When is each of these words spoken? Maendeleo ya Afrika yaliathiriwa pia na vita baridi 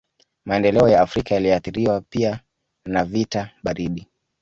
Maendeleo 0.45 0.89
ya 0.89 1.01
Afrika 1.01 1.35
yaliathiriwa 1.35 2.01
pia 2.01 2.39
na 2.85 3.05
vita 3.05 3.49
baridi 3.63 4.07